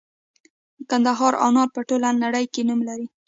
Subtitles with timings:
[0.79, 3.05] د کندهار انار په ټوله نړۍ کې نوم لري.